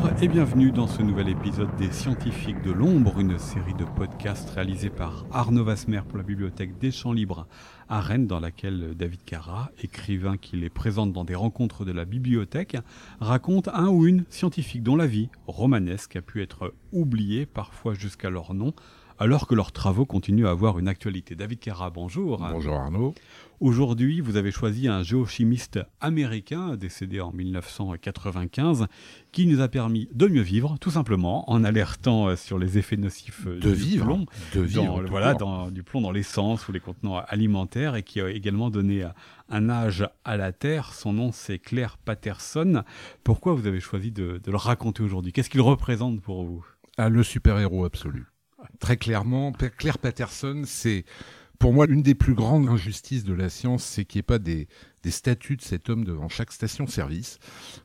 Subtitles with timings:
[0.00, 4.48] Bonjour et bienvenue dans ce nouvel épisode des Scientifiques de l'Ombre, une série de podcasts
[4.50, 7.48] réalisés par Arnaud Vasmer pour la bibliothèque des Champs Libres
[7.88, 12.04] à Rennes, dans laquelle David Carra, écrivain qui les présente dans des rencontres de la
[12.04, 12.76] bibliothèque,
[13.18, 18.30] raconte un ou une scientifique dont la vie romanesque a pu être oubliée, parfois jusqu'à
[18.30, 18.74] leur nom,
[19.18, 21.34] alors que leurs travaux continuent à avoir une actualité.
[21.34, 22.38] David Carra, bonjour.
[22.38, 23.14] Bonjour Arnaud.
[23.60, 28.86] Aujourd'hui, vous avez choisi un géochimiste américain décédé en 1995
[29.32, 32.96] qui nous a permis de mieux vivre, tout simplement, en alertant euh, sur les effets
[32.96, 36.72] nocifs euh, de du vivre, plomb, de vivre, voilà, dans, du plomb dans l'essence ou
[36.72, 39.08] les contenants alimentaires et qui a également donné euh,
[39.48, 40.94] un âge à la Terre.
[40.94, 42.84] Son nom, c'est Claire Patterson.
[43.24, 45.32] Pourquoi vous avez choisi de, de le raconter aujourd'hui?
[45.32, 46.64] Qu'est-ce qu'il représente pour vous?
[46.96, 48.26] Ah, Le super-héros absolu.
[48.80, 51.04] Très clairement, Claire Patterson, c'est
[51.58, 54.38] pour moi, l'une des plus grandes injustices de la science, c'est qu'il n'y ait pas
[54.38, 54.68] des,
[55.08, 57.38] statuts de cet homme devant chaque station-service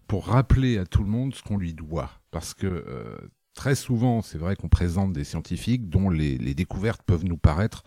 [0.07, 2.11] pour rappeler à tout le monde ce qu'on lui doit.
[2.31, 3.17] Parce que euh,
[3.53, 7.83] très souvent, c'est vrai qu'on présente des scientifiques dont les, découvertes peuvent nous paraître,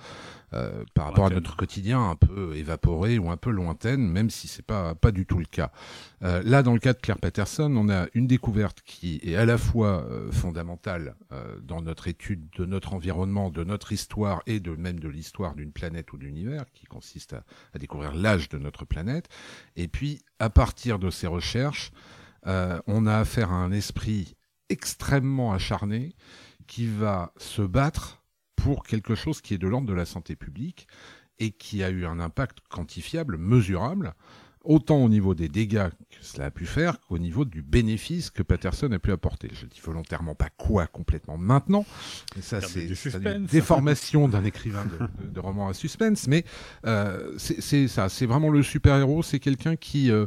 [0.53, 4.47] euh, par rapport à notre quotidien, un peu évaporées ou un peu lointaines, même si
[4.47, 5.72] c'est pas pas du tout le cas.
[6.22, 9.44] Euh, là, dans le cas de Claire Patterson, on a une découverte qui est à
[9.44, 11.17] la fois euh, fondamentale
[11.62, 15.72] dans notre étude de notre environnement, de notre histoire et de même de l'histoire d'une
[15.72, 17.44] planète ou d'univers, qui consiste à,
[17.75, 19.28] à découvrir l'âge de notre planète.
[19.75, 21.91] Et puis, à partir de ces recherches,
[22.44, 24.37] on a affaire à un esprit
[24.69, 26.14] extrêmement acharné
[26.67, 28.22] qui va se battre
[28.56, 30.89] pour quelque chose qui est de l'ordre de la santé publique
[31.39, 34.14] et qui a eu un impact quantifiable, mesurable,
[34.67, 38.42] autant au niveau des dégâts que cela a pu faire qu'au niveau du bénéfice que
[38.42, 39.48] Patterson a pu apporter.
[39.53, 41.87] Je dis volontairement pas quoi complètement maintenant,
[42.41, 46.44] ça c'est une déformation d'un écrivain de, de, roman à suspense, mais
[46.84, 50.11] euh, c'est ça, c'est vraiment le super-héros, c'est quelqu'un qui...
[50.11, 50.27] Euh,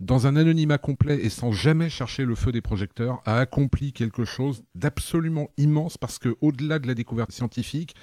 [0.00, 4.24] dans un anonymat complet et sans jamais chercher le feu des projecteurs, a accompli quelque
[4.24, 7.94] chose d'absolument immense parce que, au-delà de la découverte scientifique,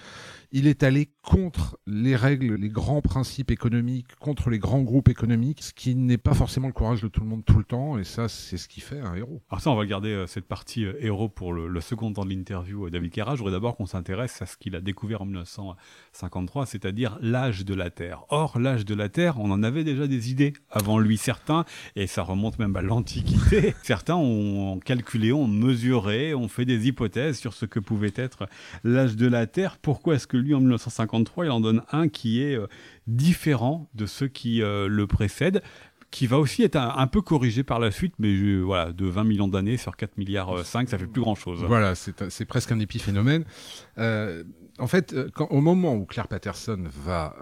[0.52, 5.62] il est allé contre les règles, les grands principes économiques, contre les grands groupes économiques,
[5.62, 8.04] ce qui n'est pas forcément le courage de tout le monde tout le temps, et
[8.04, 9.42] ça, c'est ce qui fait un héros.
[9.50, 12.30] Alors ça, on va garder euh, cette partie euh, héros pour le, second temps de
[12.30, 13.36] l'interview euh, David Carra.
[13.36, 17.74] Je voudrais d'abord qu'on s'intéresse à ce qu'il a découvert en 1953, c'est-à-dire l'âge de
[17.74, 18.24] la Terre.
[18.30, 21.66] Or, l'âge de la Terre, on en avait déjà des idées avant lui, certains,
[21.96, 23.76] et ça remonte même à l'Antiquité.
[23.84, 28.48] certains ont calculé, ont mesuré, ont fait des hypothèses sur ce que pouvait être
[28.84, 29.78] l'âge de la Terre.
[29.82, 32.68] Pourquoi est-ce que lui, en 1953, il en donne un qui est euh,
[33.08, 35.62] différent de ceux qui euh, le précèdent
[36.10, 39.26] qui va aussi être un, peu corrigé par la suite, mais euh, voilà, de 20
[39.26, 41.62] millions d'années sur 4 milliards 5, ça fait plus grand chose.
[41.66, 43.44] Voilà, c'est presque un épiphénomène.
[43.98, 45.14] en fait,
[45.50, 47.36] au moment où Claire Patterson va,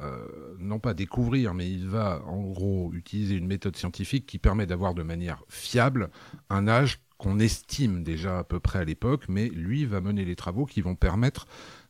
[0.57, 4.95] non pas découvrir, mais il va en gros utiliser une méthode scientifique qui permet d'avoir
[4.95, 6.09] de manière fiable
[6.50, 10.35] un âge qu'on estime déjà à peu près à l'époque, mais lui va mener les
[10.35, 11.47] travaux qui vont permettre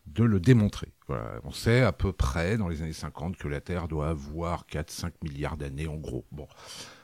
[0.07, 0.93] de le démontrer.
[1.09, 5.11] On sait à peu près dans les années 50 que la Terre doit avoir 4-5
[5.23, 6.25] milliards d'années en gros.
[6.31, 6.47] Bon,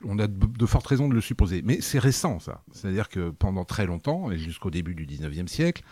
[0.03, 2.63] on a de, fortes raisons de le supposer, mais c'est récent ça.
[2.72, 5.84] C'est-à-dire que pendant très longtemps et jusqu'au début du 19e siècle,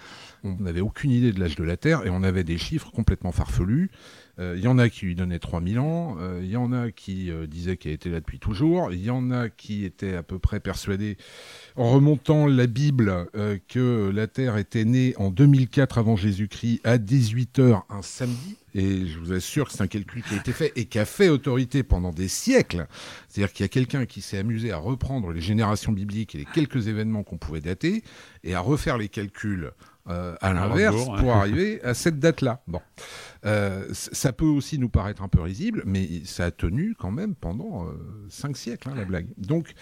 [0.43, 3.31] on n'avait aucune idée de l'âge de la Terre et on avait des chiffres complètement
[3.31, 3.89] farfelus
[4.39, 6.91] il euh, y en a qui lui donnaient 3000 ans, il euh, y en a
[6.91, 10.23] qui euh, disaient qu'elle était là depuis toujours, il y en a qui étaient à
[10.23, 11.17] peu près persuadés,
[11.75, 13.27] en remontant la Bible,
[13.67, 18.55] que la Terre était née en 2004 avant Jésus-Christ à 18h un samedi.
[18.75, 21.05] Et je vous assure que c'est un calcul qui a été fait et qui a
[21.05, 22.87] fait autorité pendant des siècles.
[23.27, 26.45] C'est-à-dire qu'il y a quelqu'un qui s'est amusé à reprendre les générations bibliques et les
[26.45, 28.03] quelques événements qu'on pouvait dater
[28.43, 29.71] et à refaire les calculs
[30.09, 32.63] euh, à l'inverse pour arriver à cette date-là.
[32.67, 32.81] Bon,
[33.45, 37.35] euh, ça peut aussi nous paraître un peu risible, mais ça a tenu quand même
[37.35, 37.91] pendant euh,
[38.27, 39.27] cinq siècles, hein, la blague.
[39.37, 39.73] Donc,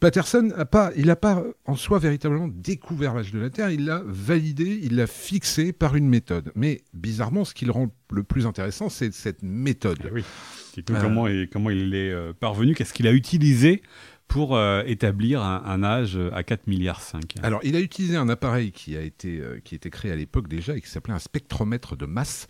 [0.00, 3.84] Patterson n'a pas, il n'a pas en soi véritablement découvert l'âge de la Terre, il
[3.84, 6.50] l'a validé, il l'a fixé par une méthode.
[6.56, 9.98] Mais bizarrement, ce qui le rend le plus intéressant, c'est cette méthode.
[10.08, 10.24] Eh oui.
[10.86, 13.82] comment, comment il est parvenu, qu'est-ce qu'il a utilisé
[14.28, 17.34] pour euh, établir un, âge à 4 milliards 5.
[17.42, 20.16] Alors, il a utilisé un appareil qui a été, euh, qui a été créé à
[20.16, 22.48] l'époque déjà et qui s'appelait un spectromètre de masse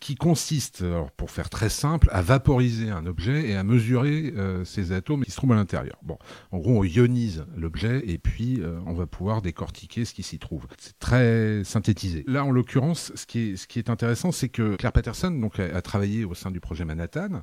[0.00, 0.84] qui consiste,
[1.16, 5.30] pour faire très simple, à vaporiser un objet et à mesurer euh, ces atomes qui
[5.30, 5.96] se trouvent à l'intérieur.
[6.02, 6.18] Bon,
[6.52, 10.38] en gros, on ionise l'objet et puis euh, on va pouvoir décortiquer ce qui s'y
[10.38, 10.66] trouve.
[10.78, 12.24] C'est très synthétisé.
[12.26, 15.58] Là, en l'occurrence, ce qui est, ce qui est intéressant, c'est que Claire Patterson donc,
[15.58, 17.42] a, travaillé au sein du projet Manhattan.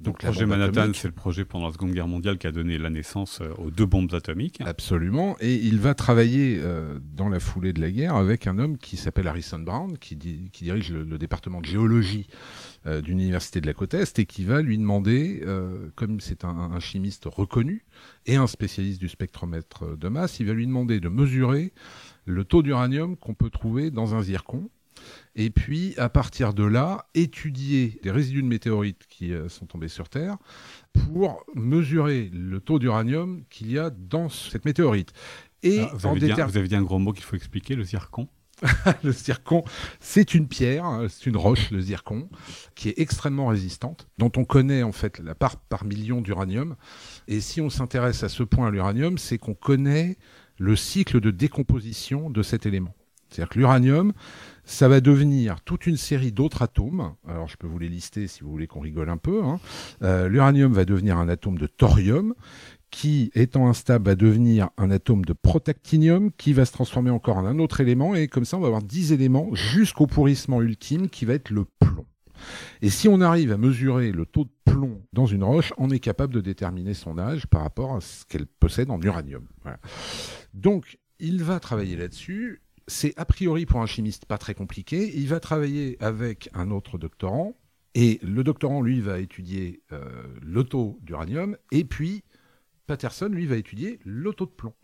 [0.00, 2.78] Donc, le projet Manhattan, c'est le projet pendant la Seconde Guerre mondiale qui a donné
[2.78, 4.60] la naissance euh, aux deux bombes atomiques.
[4.64, 5.36] Absolument.
[5.40, 8.96] Et il va travailler euh, dans la foulée de la guerre avec un homme qui
[8.96, 12.26] s'appelle Harrison Brown, qui, dirige le, département de géologie
[12.86, 15.44] euh, d'une université de la côte Est et qui va lui demander,
[15.94, 17.84] comme c'est un, chimiste reconnu
[18.26, 21.72] et un spécialiste du spectromètre de masse, il va lui demander de mesurer
[22.24, 24.70] le taux d'uranium qu'on peut trouver dans un zircon
[25.34, 29.88] et puis à partir de là, étudier les résidus de météorites qui euh, sont tombés
[29.88, 30.36] sur Terre
[30.92, 35.12] pour mesurer le taux d'uranium qu'il y a dans cette météorite.
[35.62, 37.84] Et ah, vous, avez dit, vous, avez dit, un gros mot qu'il faut expliquer, le
[37.84, 38.28] zircon
[39.02, 39.64] le zircon,
[40.00, 42.28] c'est une pierre, c'est une roche, le zircon,
[42.74, 46.76] qui est extrêmement résistante, dont on connaît en fait la part par million d'uranium.
[47.28, 50.16] Et si on s'intéresse à ce point à l'uranium, c'est qu'on connaît
[50.58, 52.94] le cycle de décomposition de cet élément.
[53.28, 54.12] C'est-à-dire que l'uranium,
[54.72, 57.14] ça va devenir toute une série d'autres atomes.
[57.28, 59.44] Alors je peux vous les lister si vous voulez qu'on rigole un peu.
[59.44, 59.60] Hein.
[60.02, 62.34] Euh, l'uranium va devenir un atome de thorium
[62.90, 67.44] qui, étant instable, va devenir un atome de protactinium qui va se transformer encore en
[67.44, 68.14] un autre élément.
[68.14, 71.66] Et comme ça, on va avoir 10 éléments jusqu'au pourrissement ultime qui va être le
[71.78, 72.06] plomb.
[72.80, 76.00] Et si on arrive à mesurer le taux de plomb dans une roche, on est
[76.00, 79.46] capable de déterminer son âge par rapport à ce qu'elle possède en uranium.
[80.54, 85.12] Donc, il va travailler là-dessus c'est a priori pour un chimiste pas très compliqué.
[85.16, 87.54] Il va travailler avec un autre doctorant,
[87.94, 92.24] et le doctorant, lui, va étudier euh, l'auto d'uranium, et puis
[92.86, 94.74] Patterson, lui, va étudier l'auto de plomb.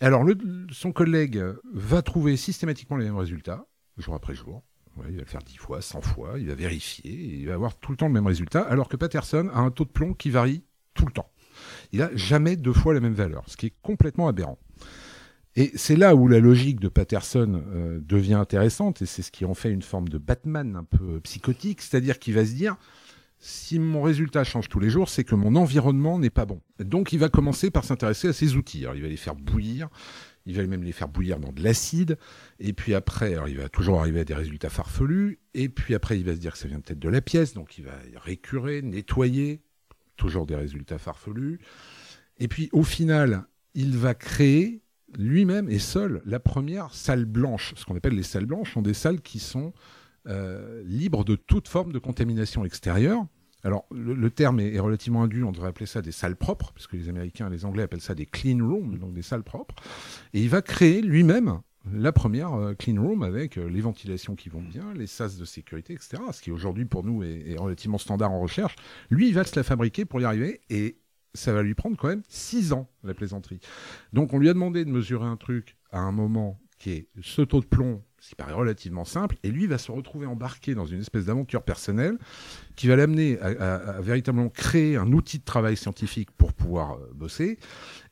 [0.00, 0.24] Alors,
[0.70, 1.42] son collègue
[1.72, 3.66] va trouver systématiquement les mêmes résultats,
[3.96, 4.62] jour après jour.
[5.08, 7.90] il va le faire 10 fois, 100 fois, il va vérifier, il va avoir tout
[7.90, 10.62] le temps le même résultat, alors que Patterson a un taux de plomb qui varie
[10.94, 11.30] tout le temps.
[11.92, 14.58] Il n'a jamais deux fois la même valeur, ce qui est complètement aberrant.
[15.58, 19.44] Et c'est là où la logique de Patterson euh, devient intéressante, et c'est ce qui
[19.44, 22.76] en fait une forme de Batman un peu psychotique, c'est-à-dire qu'il va se dire,
[23.40, 26.60] si mon résultat change tous les jours, c'est que mon environnement n'est pas bon.
[26.78, 28.86] Donc il va commencer par s'intéresser à ses outils.
[28.94, 29.88] Il va les faire bouillir,
[30.46, 32.18] il va même les faire bouillir dans de l'acide,
[32.60, 36.24] et puis après, il va toujours arriver à des résultats farfelus, et puis après il
[36.24, 39.60] va se dire que ça vient peut-être de la pièce, donc il va récurer, nettoyer,
[40.16, 41.58] toujours des résultats farfelus.
[42.38, 43.42] Et puis au final,
[43.74, 44.82] il va créer
[45.16, 47.72] lui-même est seul la première salle blanche.
[47.76, 49.72] Ce qu'on appelle les salles blanches sont des salles qui sont
[50.26, 53.24] euh, libres de toute forme de contamination extérieure.
[53.64, 57.08] Alors, le, terme est, relativement induit, on devrait appeler ça des salles propres, puisque les
[57.08, 59.74] Américains et les Anglais appellent ça des clean rooms, donc des salles propres.
[60.32, 61.60] Et il va créer lui-même
[61.92, 65.44] la première euh, clean room avec euh, les ventilations qui vont bien, les sas de
[65.44, 66.22] sécurité, etc.
[66.32, 68.76] Ce qui aujourd'hui pour nous est, est, relativement standard en recherche.
[69.10, 70.98] Lui, il va se la fabriquer pour y arriver et
[71.34, 73.60] ça va lui prendre quand même 6 ans, la plaisanterie.
[74.12, 77.42] Donc on lui a demandé de mesurer un truc à un moment qui est ce
[77.42, 80.86] taux de plomb, ce qui paraît relativement simple, et lui va se retrouver embarqué dans
[80.86, 82.18] une espèce d'aventure personnelle
[82.76, 87.58] qui va l'amener à, véritablement créer un outil de travail scientifique pour pouvoir euh, bosser.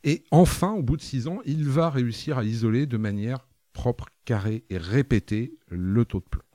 [0.05, 4.07] Et enfin, au bout de 6 ans, il va réussir à isoler de manière propre,
[4.25, 6.46] carrée et répétée le taux de plomb.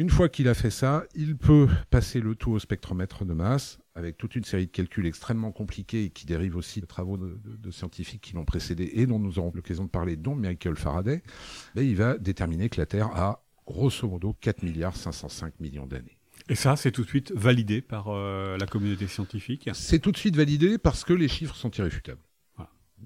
[0.00, 3.78] Une fois qu'il a fait ça, il peut passer le tout au spectromètre de masse
[3.94, 7.70] avec toute une série de calculs extrêmement compliqués et qui dérivent aussi de travaux de,
[7.70, 11.22] scientifiques qui l'ont précédé et dont nous aurons l'occasion de parler, dont Michael Faraday.
[11.76, 16.16] il va déterminer que la Terre a grosso modo 4 milliards 505 millions d'années.
[16.48, 19.68] Et ça, c'est tout de suite validé par euh, la communauté scientifique?
[19.74, 22.22] C'est tout de suite validé parce que les chiffres sont irréfutables.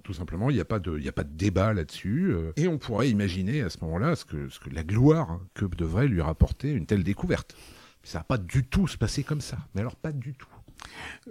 [0.02, 2.32] Tout simplement, il n'y a, pas de, débat là-dessus.
[2.32, 5.64] Euh, et on pourrait imaginer à ce moment-là ce que, ce que la gloire que
[5.64, 7.56] devrait lui rapporter une telle découverte.
[8.02, 9.56] Ça va pas du tout se passer comme ça.
[9.74, 10.48] Mais alors, pas du tout.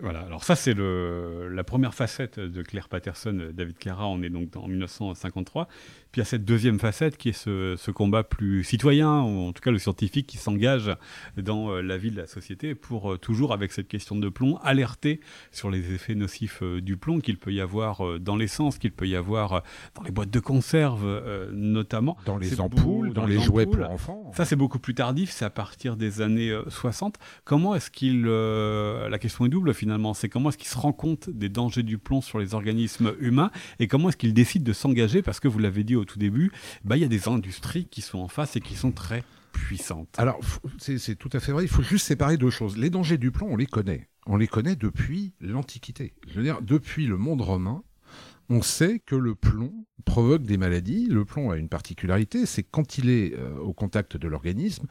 [0.01, 4.55] Voilà, alors ça c'est la première facette de Claire Patterson, David Cara, on est donc
[4.55, 5.67] en 1953.
[6.13, 9.51] Puis il y a cette deuxième facette qui est ce, combat plus citoyen, ou en
[9.51, 10.95] tout cas le scientifique qui s'engage
[11.37, 14.59] dans euh, la vie de la société pour euh, toujours, avec cette question de plomb,
[14.63, 18.91] alerter sur les effets nocifs euh, du plomb qu'il peut y avoir dans l'essence, qu'il
[18.91, 19.63] peut y avoir
[19.95, 21.03] dans les boîtes de conserve
[21.51, 22.15] notamment.
[22.27, 24.31] Dans les ampoules, dans, les, jouets pour enfants.
[24.35, 27.17] Ça c'est beaucoup plus tardif, c'est à partir des années 60.
[27.43, 28.25] Comment est-ce qu'il...
[28.25, 31.97] la question est double finalement, c'est comment est-ce qu'il se rend compte des dangers du
[31.97, 35.21] plomb sur les organismes humains et comment est-ce qu'il décide de s'engager?
[35.21, 36.51] Parce que vous l'avez dit au tout début,
[36.83, 40.09] bah, il y a des industries qui sont en face et qui sont très puissantes.
[40.17, 40.39] Alors,
[40.77, 41.63] c'est tout à fait vrai.
[41.63, 42.77] Il faut juste séparer deux choses.
[42.77, 44.09] Les dangers du plomb, on les connaît.
[44.25, 46.13] On les connaît depuis l'Antiquité.
[46.27, 47.83] Je veux dire, depuis le monde romain,
[48.53, 49.73] on sait que le plomb
[50.05, 51.07] provoque des maladies.
[51.07, 54.85] Le plomb a une particularité, c'est quand il est euh, au contact de l'organisme,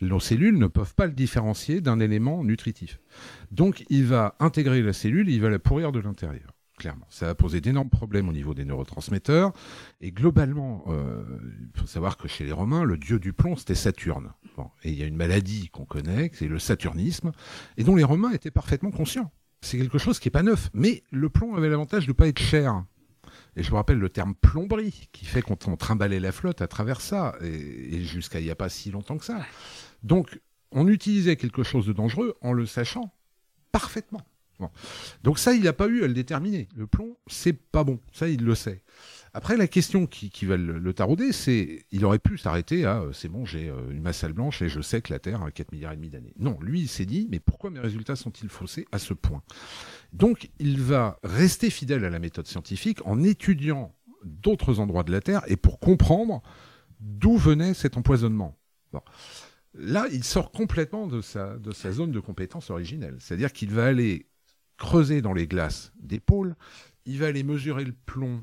[0.00, 3.00] nos cellules ne peuvent pas le différencier d'un élément nutritif.
[3.50, 7.06] Donc il va intégrer la cellule, il va la pourrir de l'intérieur clairement.
[7.10, 9.52] Ça a posé d'énormes problèmes au niveau des neurotransmetteurs.
[10.00, 11.24] Et globalement, euh,
[11.74, 14.30] il faut savoir que chez les Romains, le dieu du plomb, c'était Saturne.
[14.84, 17.32] et il y a une maladie qu'on connaît, c'est le saturnisme,
[17.78, 19.32] et dont les Romains étaient parfaitement conscients.
[19.60, 20.70] c'est quelque chose qui n'est pas neuf.
[20.72, 22.84] Mais le plomb avait l'avantage de ne pas être cher.
[23.58, 27.00] Et je me rappelle le terme plomberie, qui fait qu'on trimballait la flotte à travers
[27.00, 29.44] ça, et, jusqu'à il n'y a pas si longtemps que ça.
[30.04, 33.12] Donc, on utilisait quelque chose de dangereux en le sachant
[33.72, 34.22] parfaitement.
[35.22, 36.68] Donc ça, il n'a pas eu à le déterminer.
[36.76, 38.00] Le plomb, c'est pas bon.
[38.12, 38.82] Ça, il le sait.
[39.38, 43.28] Après, la question qui, va le, tarauder, c'est il aurait pu s'arrêter à euh, c'est
[43.28, 45.92] bon, j'ai euh, une masse blanche et je sais que la Terre a 4 milliards
[45.92, 46.34] et demi d'années.
[46.40, 49.44] Non, lui, il s'est dit mais pourquoi mes résultats sont-ils faussés à ce point?
[50.12, 55.20] Donc, il va rester fidèle à la méthode scientifique en étudiant d'autres endroits de la
[55.20, 56.42] Terre et pour comprendre
[56.98, 58.58] d'où venait cet empoisonnement.
[59.74, 63.18] Là, il sort complètement de sa, de sa zone de compétence originelle.
[63.20, 64.26] C'est-à-dire qu'il va aller
[64.78, 66.56] creuser dans les glaces des pôles,
[67.06, 68.42] il va aller mesurer le plomb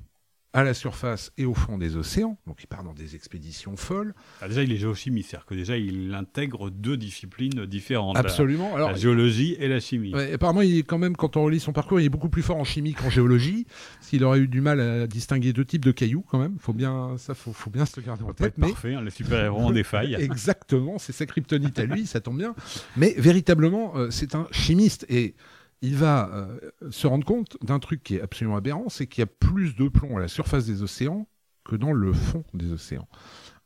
[0.55, 2.37] à la surface et au fond des océans.
[2.47, 4.15] Donc il part dans des expéditions folles.
[4.41, 8.15] Ah, déjà, il est géochimiste, c'est-à-dire que déjà, il intègre deux disciplines différentes.
[8.15, 8.69] Absolument.
[8.69, 10.13] La, Alors, la géologie et la chimie.
[10.15, 12.55] apparemment, il est quand même, quand on relit son parcours, il est beaucoup plus fort
[12.55, 13.67] en chimie qu'en géologie.
[13.99, 17.17] S'il aurait eu du mal à distinguer deux types de cailloux, quand même, faut bien,
[17.17, 18.53] ça, faut, faut bien se le garder en tête.
[18.57, 18.69] mais...
[18.69, 20.15] Parfait, hein, les super-héros ont des failles.
[20.19, 22.55] Exactement, c'est sa kryptonite à lui, ça tombe bien.
[22.95, 25.35] Mais véritablement, euh, c'est un chimiste et
[25.81, 26.59] il va euh,
[26.91, 29.87] se rendre compte d'un truc qui est absolument aberrant, c'est qu'il y a plus de
[29.87, 31.27] plomb à la surface des océans
[31.63, 33.07] que dans le fond des océans.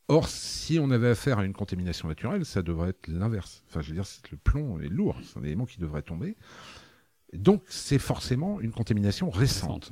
[0.08, 3.64] Or, si on avait affaire à une contamination naturelle, ça devrait être l'inverse.
[3.70, 6.36] Enfin, je veux dire, le plomb est lourd, c'est un élément qui devrait tomber.
[7.34, 9.92] Donc, c'est forcément une contamination récente.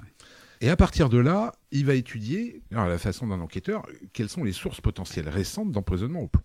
[0.60, 4.44] Et à partir de là, il va étudier, à la façon d'un enquêteur, quelles sont
[4.44, 6.44] les sources potentielles récentes d'empoisonnement au plomb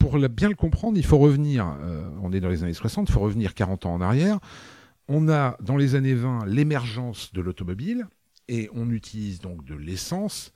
[0.00, 3.12] pour bien le comprendre, il faut revenir, euh, on est dans les années 60, il
[3.12, 4.40] faut revenir 40 ans en arrière.
[5.08, 8.08] On a dans les années 20 l'émergence de l'automobile
[8.48, 10.52] et on utilise donc de l'essence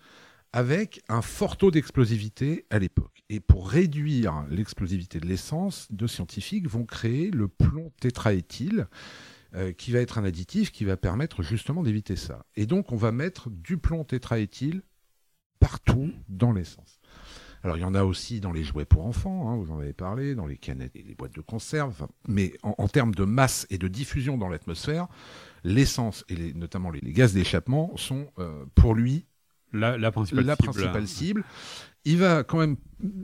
[0.55, 3.23] avec un fort taux d'explosivité à l'époque.
[3.29, 8.87] Et pour réduire l'explosivité de l'essence, deux scientifiques vont créer le plomb tétraéthyle,
[9.55, 12.47] euh, qui va être un additif qui va permettre justement d'éviter ça.
[12.57, 14.83] Et donc on va mettre du plomb tétraéthyle
[15.61, 16.99] partout dans l'essence.
[17.65, 19.95] Alors il y en a aussi dans les jouets pour enfants, hein, vous en avez
[19.95, 22.07] parlé, dans les canettes et les boîtes de conserve.
[22.29, 25.09] mais en, termes de masse et de diffusion dans l'atmosphère,
[25.65, 29.25] l'essence et notamment les, gaz d'échappement sont euh, pour lui
[29.75, 30.69] la, principale, la cible.
[30.71, 31.45] principale cible.
[32.07, 32.77] Il va quand même,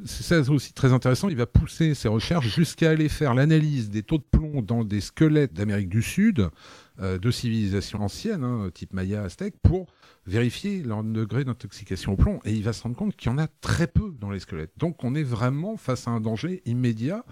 [0.06, 4.16] c'est aussi très intéressant, il va pousser ses recherches jusqu'à aller faire l'analyse des taux
[4.16, 6.48] de plomb dans des squelettes d'Amérique du Sud,
[7.00, 9.86] euh, de civilisations anciennes, hein, type Maya, Aztèque, pour
[10.26, 12.40] vérifier leur degré d'intoxication au plomb.
[12.46, 14.72] Et il va se rendre compte qu'il y en a très peu dans les squelettes.
[14.78, 17.24] Donc on est vraiment face à un danger immédiat.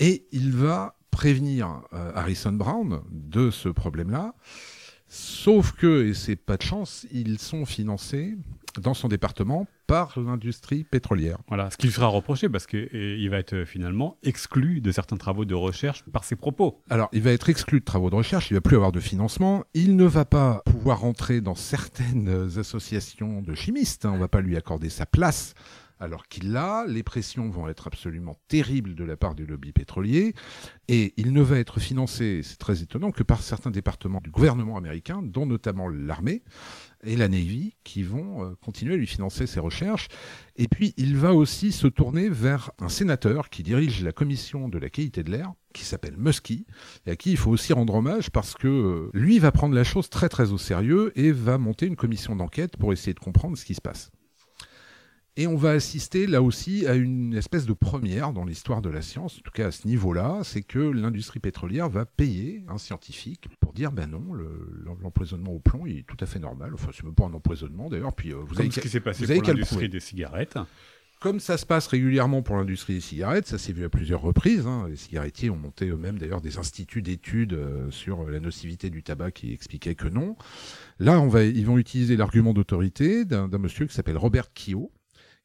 [0.00, 4.34] Et il va prévenir euh, Harrison Brown de ce problème-là.
[5.14, 8.34] Sauf que, et c'est pas de chance, ils sont financés
[8.80, 11.36] dans son département par l'industrie pétrolière.
[11.48, 15.44] Voilà, ce qui lui sera reproché parce qu'il va être finalement exclu de certains travaux
[15.44, 16.80] de recherche par ses propos.
[16.88, 19.64] Alors, il va être exclu de travaux de recherche, il va plus avoir de financement,
[19.74, 24.12] il ne va pas pouvoir rentrer dans certaines associations de chimistes, hein.
[24.12, 25.52] on ne va pas lui accorder sa place
[26.02, 30.34] alors qu'il l'a, les pressions vont être absolument terribles de la part du lobby pétrolier,
[30.88, 34.76] et il ne va être financé, c'est très étonnant, que par certains départements du gouvernement
[34.76, 36.42] américain, dont notamment l'armée
[37.04, 40.08] et la Navy, qui vont euh, continuer à lui financer ses recherches.
[40.56, 44.78] Et puis, il va aussi se tourner vers un sénateur qui dirige la commission de
[44.78, 46.66] la qualité de l'air, qui s'appelle Muskie,
[47.06, 49.84] et à qui il faut aussi rendre hommage parce que euh, lui va prendre la
[49.84, 53.56] chose très très au sérieux et va monter une commission d'enquête pour essayer de comprendre
[53.56, 54.10] ce qui se passe.
[55.38, 59.00] Et on va assister là aussi à une espèce de première dans l'histoire de la
[59.00, 63.48] science, en tout cas à ce niveau-là, c'est que l'industrie pétrolière va payer un scientifique
[63.58, 64.22] pour dire ben non,
[65.02, 66.72] l'empoisonnement au plomb est tout à fait normal.
[66.74, 68.14] Enfin, c'est même pas un empoisonnement d'ailleurs.
[68.14, 70.58] Puis euh, vous Comme avez ce qui s'est passé pour l'industrie des cigarettes.
[71.18, 74.66] Comme ça se passe régulièrement pour l'industrie des cigarettes, ça s'est vu à plusieurs reprises.
[74.66, 74.86] Hein.
[74.90, 79.30] Les cigarettiers ont monté eux-mêmes d'ailleurs des instituts d'études euh, sur la nocivité du tabac
[79.30, 80.36] qui expliquaient que non.
[80.98, 84.90] Là, on va, ils vont utiliser l'argument d'autorité d'un monsieur qui s'appelle Robert Kio,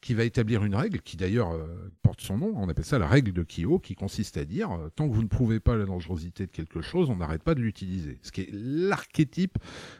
[0.07, 3.09] qui va établir une règle qui d'ailleurs euh, porte son nom, on appelle ça la
[3.09, 5.83] règle de Kyo, qui consiste à dire euh, tant que vous ne prouvez pas la
[5.83, 8.17] dangerosité de quelque chose, on n'arrête pas de l'utiliser.
[8.21, 9.57] Ce qui est l'archétype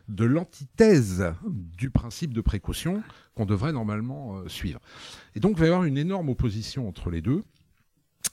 [0.08, 3.04] de l'antithèse du principe de précaution
[3.36, 4.80] qu'on devrait normalement euh, suivre.
[5.36, 7.44] Et donc il va y avoir une énorme opposition entre les deux.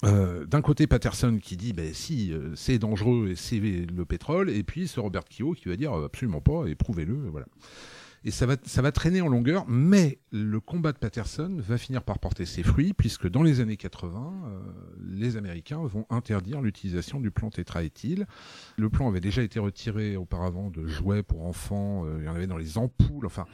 [0.02, 4.87] D'un côté, Patterson qui dit ben, si c'est dangereux et c'est le pétrole, et puis
[4.87, 7.14] ce Robert Kyo qui va dire absolument pas et prouvez-le.
[7.31, 7.47] Voilà
[8.25, 12.02] et ça va, ça va traîner en longueur, mais le combat de Patterson va finir
[12.02, 14.61] par porter ses fruits, puisque dans les années 80, euh,
[14.99, 18.26] les Américains vont interdire l'utilisation du plomb tétraéthyle.
[18.78, 22.35] Le plomb avait déjà été retiré auparavant de jouets pour enfants, euh, il y en
[22.35, 23.45] avait dans les ampoules, enfin...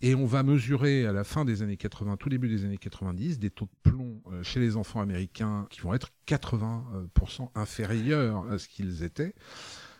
[0.00, 3.40] Et on va mesurer à la fin des années 80, tout début des années 90,
[3.40, 8.58] des taux de plomb euh, chez les enfants américains qui vont être 80% inférieurs à
[8.58, 9.34] ce qu'ils étaient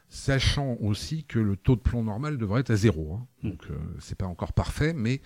[0.08, 3.14] sachant aussi que le taux de plomb normal devrait être à zéro.
[3.14, 3.26] Hein.
[3.42, 3.50] Hmm.
[3.50, 5.20] Donc, euh, c'est pas encore parfait, mais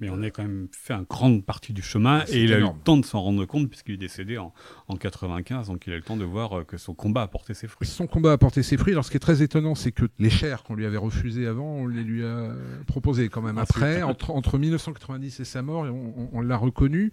[0.00, 2.58] Mais on a quand même fait une grande partie du chemin C'est et il a
[2.58, 4.54] eu le temps de s'en rendre compte puisqu'il est décédé en,
[4.88, 7.28] en 95, donc il a eu le temps de voir euh, que son combat a
[7.28, 7.86] porté ses fruits.
[7.86, 8.92] son combat a porté ses fruits.
[8.94, 11.66] Alors, ce qui est très étonnant, c'est que les chairs qu'on lui avait refusées avant,
[11.74, 12.50] on les lui a
[12.86, 13.76] proposées quand même Ensuite.
[13.76, 14.02] après.
[14.02, 17.10] Entre, entre 1990 et sa mort, on, on- on l'a reconnu.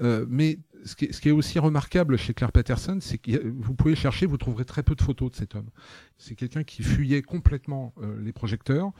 [0.00, 4.26] Euh, mais ce qui, est, aussi remarquable chez Claire Patterson, c'est que vous pouvez chercher,
[4.26, 5.70] vous trouverez très peu de photos de cet homme.
[6.18, 8.92] C'est quelqu'un qui fuyait complètement euh, les projecteurs.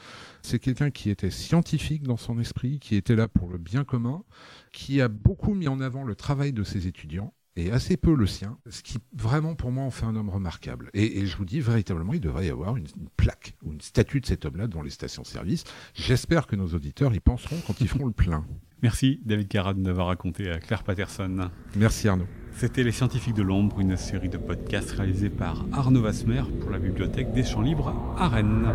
[0.42, 4.24] C'est quelqu'un qui était scientifique dans son esprit, qui était là pour le bien commun,
[4.72, 8.26] qui a beaucoup mis en avant le travail de ses étudiants et assez peu le
[8.26, 10.90] sien, ce qui vraiment pour moi en fait un homme remarquable.
[10.92, 13.80] Et, et je vous dis véritablement, il devrait y avoir une, une plaque ou une
[13.80, 15.64] statue de cet homme-là dans les stations-service.
[15.94, 18.44] J'espère que nos auditeurs y penseront quand ils feront le plein.
[18.84, 21.48] Merci David Carrad d'avoir raconté à Claire Patterson.
[21.74, 22.26] Merci Arnaud.
[22.52, 26.78] C'était Les Scientifiques de l'Ombre, une série de podcasts réalisés par Arnaud Vasmer pour la
[26.78, 28.68] bibliothèque des Champs Libres à Rennes.